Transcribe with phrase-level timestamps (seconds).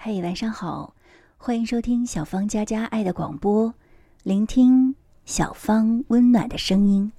[0.00, 0.94] 嘿，晚上好，
[1.36, 3.74] 欢迎收听小芳家家爱的广播，
[4.22, 7.10] 聆听小芳温暖的声音。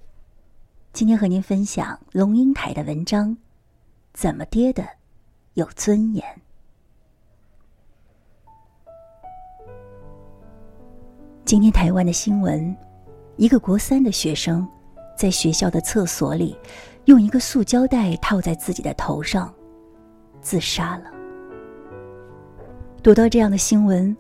[0.94, 3.32] 今天和您分享龙应台的文章，
[4.14, 4.88] 《怎么跌的
[5.56, 6.26] 有尊严》。
[11.44, 12.74] 今天台湾的新闻，
[13.36, 14.66] 一个国三的学生
[15.18, 16.58] 在学校的厕所里，
[17.06, 19.54] 用一个塑胶袋套在自己的头上，
[20.40, 21.19] 自杀了。
[23.02, 24.16] 读到这样的新闻，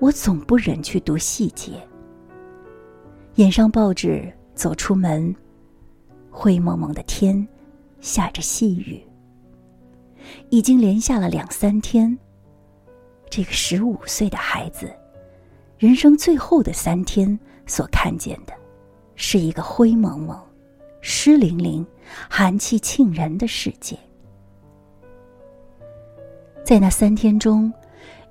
[0.00, 1.74] 我总不忍去读细节。
[3.36, 5.32] 掩上报纸，走出门，
[6.28, 7.46] 灰蒙蒙的天，
[8.00, 9.00] 下着细雨。
[10.50, 12.16] 已经连下了两三天。
[13.30, 14.92] 这个十五岁的孩子，
[15.78, 18.52] 人生最后的三天所看见的，
[19.14, 20.36] 是一个灰蒙蒙、
[21.00, 21.86] 湿淋淋、
[22.28, 23.96] 寒气沁人的世界。
[26.64, 27.72] 在那三天中。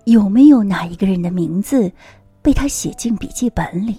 [0.05, 1.91] 有没有哪一个人的名字
[2.41, 3.97] 被他写进笔记本里？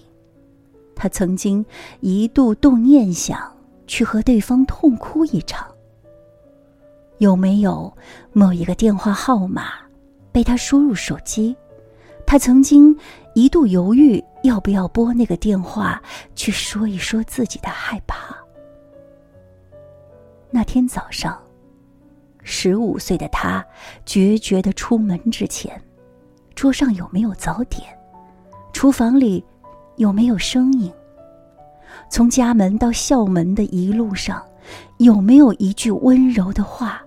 [0.95, 1.65] 他曾经
[2.01, 3.41] 一度动念想
[3.87, 5.67] 去和对方痛哭一场。
[7.19, 7.93] 有没有
[8.33, 9.75] 某一个电话号码
[10.33, 11.57] 被他输入手机？
[12.27, 12.97] 他曾经
[13.35, 16.03] 一度犹豫要不要拨那个电话
[16.35, 18.37] 去说一说自己的害怕。
[20.51, 21.41] 那天早上，
[22.43, 23.65] 十五岁的他
[24.05, 25.81] 决绝的出门之前。
[26.63, 27.83] 桌上有没有早点？
[28.73, 29.45] 厨房里
[29.97, 30.93] 有没有声音？
[32.09, 34.41] 从家门到校门的一路上，
[34.99, 37.03] 有没有一句温柔的话，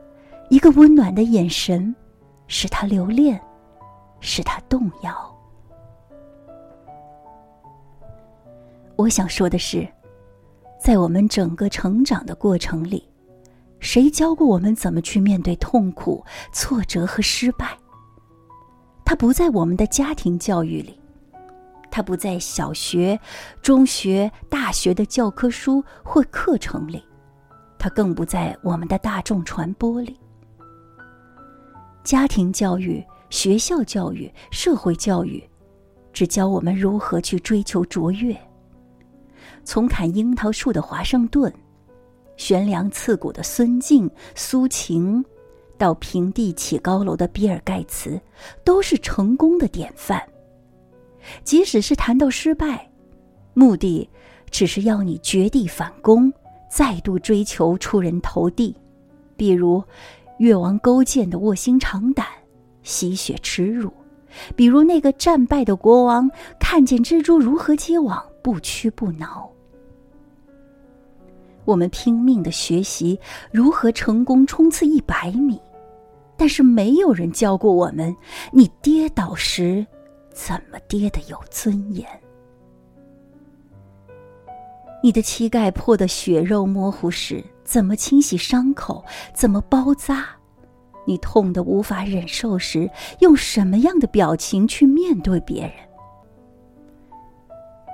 [0.50, 1.96] 一个温暖的眼神，
[2.48, 3.40] 使他留恋，
[4.20, 5.34] 使他动摇？
[8.98, 9.88] 我想说的是，
[10.78, 13.08] 在我们整个成长的过程里，
[13.80, 17.70] 谁教过我们怎么去面对痛苦、挫折和失败？
[19.06, 21.00] 它不在我们的家庭教育里，
[21.92, 23.18] 它不在小学、
[23.62, 27.04] 中学、大学的教科书或课程里，
[27.78, 30.20] 它更不在我们的大众传播里。
[32.04, 35.42] 家庭教育、学校教育、社会教育，
[36.12, 38.36] 只教我们如何去追求卓越。
[39.64, 41.54] 从砍樱桃树的华盛顿，
[42.38, 45.24] 悬梁刺股的孙敬、苏秦。
[45.78, 48.20] 到平地起高楼的比尔盖茨，
[48.64, 50.22] 都是成功的典范。
[51.44, 52.90] 即使是谈到失败，
[53.54, 54.10] 目的
[54.50, 56.32] 只是要你绝地反攻，
[56.70, 58.76] 再度追求出人头地。
[59.36, 59.84] 比如
[60.38, 62.26] 越王勾践的卧薪尝胆、
[62.84, 63.90] 吸血耻辱；
[64.56, 69.50] 比如那个战败的国王看见蜘蛛如何结网，不屈不挠。
[71.66, 73.20] 我们拼命的学习
[73.52, 75.60] 如何成功冲刺一百米。
[76.38, 78.16] 但是没有人教过我们，
[78.52, 79.86] 你跌倒时
[80.34, 82.06] 怎么跌的有尊严？
[85.02, 89.04] 你的膝盖破的血肉模糊时，怎么清洗伤口？
[89.34, 90.28] 怎么包扎？
[91.08, 92.90] 你痛的无法忍受时，
[93.20, 95.72] 用什么样的表情去面对别人？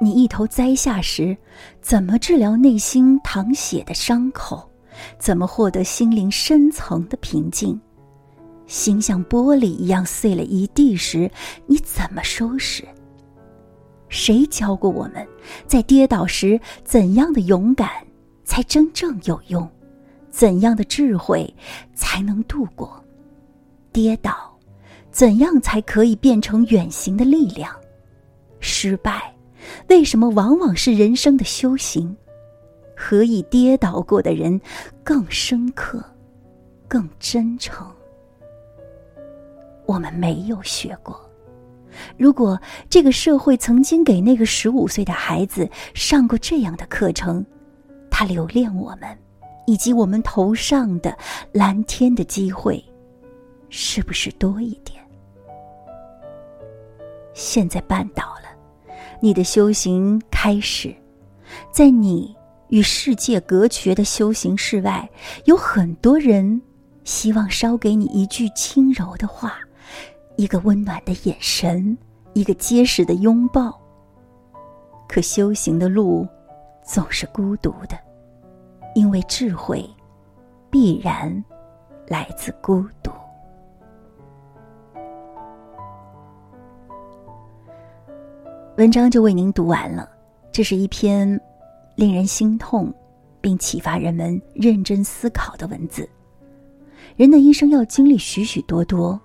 [0.03, 1.37] 你一头栽下时，
[1.79, 4.67] 怎么治疗内心淌血的伤口？
[5.19, 7.79] 怎么获得心灵深层的平静？
[8.65, 11.29] 心像玻璃一样碎了一地时，
[11.67, 12.83] 你怎么收拾？
[14.09, 15.25] 谁教过我们，
[15.67, 17.87] 在跌倒时怎样的勇敢
[18.43, 19.69] 才真正有用？
[20.31, 21.53] 怎样的智慧
[21.93, 22.91] 才能度过
[23.93, 24.51] 跌倒？
[25.11, 27.71] 怎样才可以变成远行的力量？
[28.59, 29.30] 失败
[29.87, 32.15] 为什么往往是人生的修行？
[32.95, 34.61] 何以跌倒过的人
[35.03, 36.03] 更深刻、
[36.87, 37.87] 更真诚？
[39.85, 41.19] 我们没有学过。
[42.17, 47.45] 如果这个社会曾经给那个十五岁的孩子上过这样的课程，
[48.09, 49.17] 他留恋我们，
[49.67, 51.17] 以及我们头上的
[51.51, 52.81] 蓝天的机会，
[53.69, 55.03] 是不是多一点？
[57.33, 58.50] 现在绊倒了，
[59.23, 60.91] 你的修行开始，
[61.71, 62.35] 在你
[62.69, 65.07] 与世界隔绝的修行室外，
[65.45, 66.59] 有很多人
[67.03, 69.59] 希望捎给你一句轻柔的话。
[70.37, 71.95] 一个温暖的眼神，
[72.33, 73.79] 一个结实的拥抱。
[75.07, 76.27] 可修行的路
[76.83, 77.95] 总是孤独的，
[78.95, 79.87] 因为智慧
[80.71, 81.31] 必然
[82.07, 83.11] 来自孤独。
[88.77, 90.09] 文章就为您读完了，
[90.49, 91.39] 这是一篇
[91.95, 92.91] 令人心痛
[93.41, 96.07] 并启发人们认真思考的文字。
[97.17, 99.19] 人的一生要经历许许多多。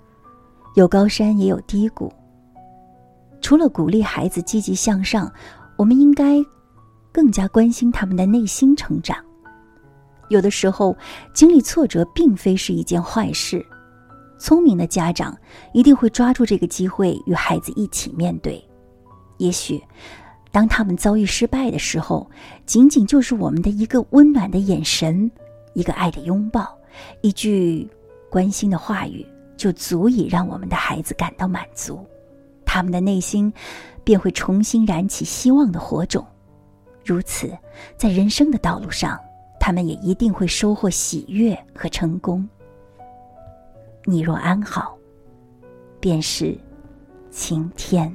[0.75, 2.13] 有高山也有低谷。
[3.41, 5.33] 除了鼓励孩子积极向上，
[5.77, 6.45] 我们应该
[7.13, 9.17] 更加关心他们的内心成长。
[10.29, 10.95] 有的时候，
[11.33, 13.65] 经历挫折并非是一件坏事。
[14.39, 15.35] 聪明的家长
[15.73, 18.63] 一定会抓住这个机会与孩子一起面对。
[19.39, 19.83] 也许，
[20.51, 22.29] 当他们遭遇失败的时候，
[22.65, 25.31] 仅仅就是我们的一个温暖的眼神，
[25.75, 26.67] 一个爱的拥抱，
[27.21, 27.89] 一句
[28.31, 32.05] 关心的话语，就足以让我们的孩子感到满足。
[32.65, 33.53] 他们的内心
[34.03, 36.25] 便会重新燃起希望的火种。
[37.05, 37.57] 如此，
[37.97, 39.19] 在人生的道路上，
[39.61, 42.47] 他们也一定会收获喜悦和成功。
[44.05, 44.97] 你若安好，
[46.01, 46.59] 便是
[47.31, 48.15] 晴天。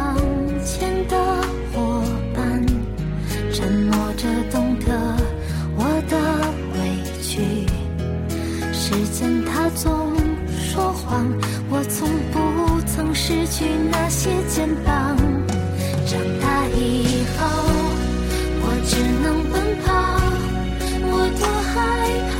[9.11, 10.15] 见他总
[10.49, 11.27] 说谎，
[11.69, 15.17] 我从不曾失去那些肩膀。
[16.07, 17.39] 长大以后，
[18.63, 19.89] 我只能奔跑，
[21.03, 21.75] 我多害
[22.31, 22.35] 怕